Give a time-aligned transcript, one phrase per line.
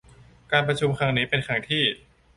[0.51, 1.83] การประชุมครั้งนี้เป็นครั้งที่